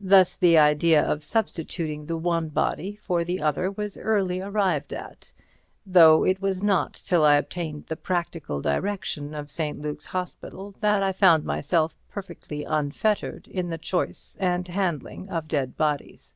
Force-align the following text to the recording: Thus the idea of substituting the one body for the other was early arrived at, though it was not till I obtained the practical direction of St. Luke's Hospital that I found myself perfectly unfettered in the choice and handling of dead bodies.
Thus 0.00 0.34
the 0.34 0.58
idea 0.58 1.00
of 1.00 1.22
substituting 1.22 2.06
the 2.06 2.16
one 2.16 2.48
body 2.48 2.96
for 3.00 3.22
the 3.22 3.40
other 3.40 3.70
was 3.70 3.96
early 3.96 4.40
arrived 4.40 4.92
at, 4.92 5.32
though 5.86 6.24
it 6.24 6.42
was 6.42 6.64
not 6.64 6.92
till 6.94 7.24
I 7.24 7.36
obtained 7.36 7.86
the 7.86 7.94
practical 7.94 8.60
direction 8.60 9.32
of 9.32 9.52
St. 9.52 9.80
Luke's 9.80 10.06
Hospital 10.06 10.74
that 10.80 11.04
I 11.04 11.12
found 11.12 11.44
myself 11.44 11.94
perfectly 12.10 12.64
unfettered 12.64 13.46
in 13.46 13.70
the 13.70 13.78
choice 13.78 14.36
and 14.40 14.66
handling 14.66 15.28
of 15.30 15.46
dead 15.46 15.76
bodies. 15.76 16.34